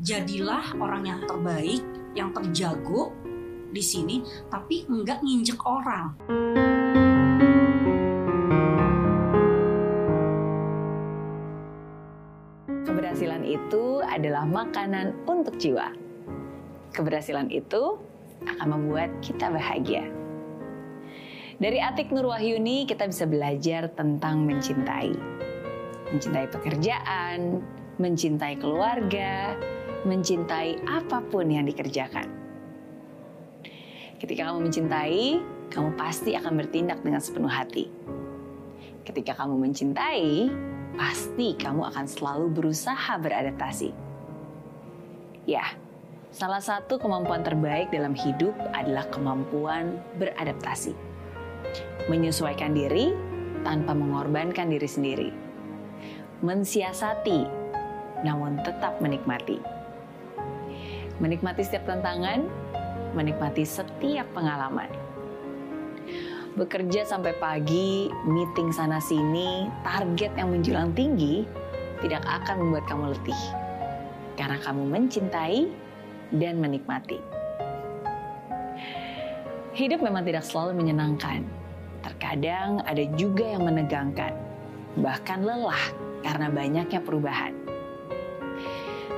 [0.00, 1.84] jadilah orang yang terbaik,
[2.16, 3.12] yang terjago
[3.70, 6.16] di sini, tapi enggak nginjek orang.
[12.88, 15.92] Keberhasilan itu adalah makanan untuk jiwa.
[16.96, 18.00] Keberhasilan itu
[18.48, 20.08] akan membuat kita bahagia.
[21.60, 25.12] Dari Atik Nur Wahyuni kita bisa belajar tentang mencintai.
[26.08, 27.60] Mencintai pekerjaan,
[28.00, 29.54] mencintai keluarga,
[30.04, 32.28] mencintai apa pun yang dikerjakan.
[34.20, 35.40] Ketika kamu mencintai,
[35.72, 37.88] kamu pasti akan bertindak dengan sepenuh hati.
[39.04, 40.52] Ketika kamu mencintai,
[40.96, 43.96] pasti kamu akan selalu berusaha beradaptasi.
[45.48, 45.64] Ya,
[46.28, 50.92] salah satu kemampuan terbaik dalam hidup adalah kemampuan beradaptasi.
[52.12, 53.16] Menyesuaikan diri
[53.64, 55.30] tanpa mengorbankan diri sendiri.
[56.44, 57.40] Mensiasati,
[58.20, 59.79] namun tetap menikmati.
[61.20, 62.48] Menikmati setiap tantangan,
[63.12, 64.88] menikmati setiap pengalaman
[66.58, 71.46] bekerja sampai pagi, meeting sana-sini, target yang menjulang tinggi,
[72.02, 73.42] tidak akan membuat kamu letih.
[74.34, 75.68] Karena kamu mencintai
[76.34, 77.20] dan menikmati.
[79.76, 81.46] Hidup memang tidak selalu menyenangkan.
[82.00, 84.32] Terkadang ada juga yang menegangkan,
[84.98, 85.84] bahkan lelah
[86.24, 87.59] karena banyaknya perubahan.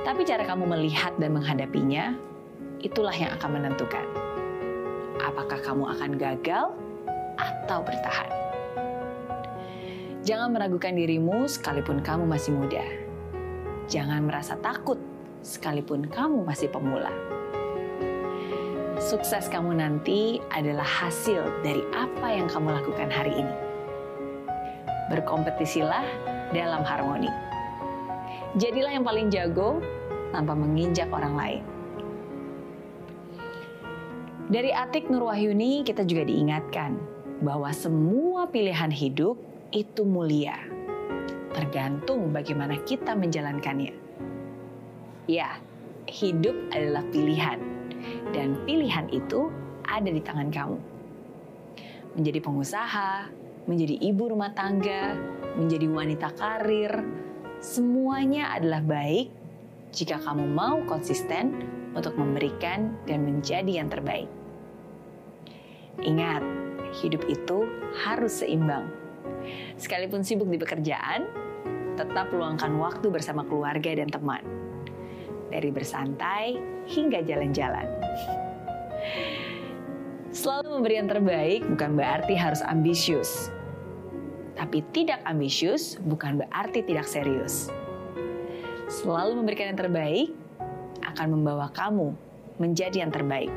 [0.03, 2.11] Tapi cara kamu melihat dan menghadapinya,
[2.83, 4.03] itulah yang akan menentukan.
[5.23, 6.75] Apakah kamu akan gagal
[7.39, 8.29] atau bertahan.
[10.23, 12.83] Jangan meragukan dirimu sekalipun kamu masih muda.
[13.87, 14.99] Jangan merasa takut
[15.43, 17.11] sekalipun kamu masih pemula.
[18.99, 23.55] Sukses kamu nanti adalah hasil dari apa yang kamu lakukan hari ini.
[25.11, 26.07] Berkompetisilah
[26.55, 27.52] dalam harmoni.
[28.53, 29.81] Jadilah yang paling jago
[30.29, 31.63] tanpa menginjak orang lain.
[34.53, 36.93] Dari Atik Nur Wahyuni kita juga diingatkan
[37.41, 39.41] bahwa semua pilihan hidup
[39.73, 40.53] itu mulia,
[41.57, 43.97] tergantung bagaimana kita menjalankannya.
[45.25, 45.57] Ya,
[46.05, 47.57] hidup adalah pilihan,
[48.37, 49.49] dan pilihan itu
[49.89, 50.77] ada di tangan kamu.
[52.21, 53.33] Menjadi pengusaha,
[53.65, 55.17] menjadi ibu rumah tangga,
[55.57, 56.93] menjadi wanita karir,
[57.63, 59.31] semuanya adalah baik
[59.95, 61.63] jika kamu mau konsisten
[61.95, 64.27] untuk memberikan dan menjadi yang terbaik.
[66.03, 66.43] Ingat,
[66.99, 67.63] hidup itu
[68.03, 68.91] harus seimbang.
[69.79, 71.29] Sekalipun sibuk di pekerjaan,
[71.95, 74.43] tetap luangkan waktu bersama keluarga dan teman.
[75.53, 76.57] Dari bersantai
[76.89, 77.87] hingga jalan-jalan.
[80.33, 83.53] Selalu memberi yang terbaik bukan berarti harus ambisius.
[84.53, 87.73] Tapi tidak ambisius bukan berarti tidak serius.
[88.89, 90.29] Selalu memberikan yang terbaik
[91.01, 92.13] akan membawa kamu
[92.61, 93.49] menjadi yang terbaik.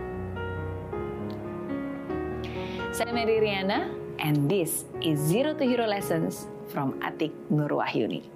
[2.96, 8.35] Saya Mary Riana, and this is Zero to Hero Lessons from Atik Nur Wahyuni.